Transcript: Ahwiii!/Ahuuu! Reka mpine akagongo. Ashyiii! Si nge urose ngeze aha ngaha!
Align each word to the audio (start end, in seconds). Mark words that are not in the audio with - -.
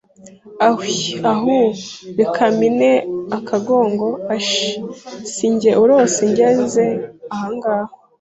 Ahwiii!/Ahuuu! 0.65 1.71
Reka 2.17 2.43
mpine 2.55 2.91
akagongo. 3.37 4.07
Ashyiii! 4.35 4.81
Si 5.31 5.45
nge 5.53 5.71
urose 5.83 6.21
ngeze 6.31 6.85
aha 7.33 7.47
ngaha! 7.55 7.85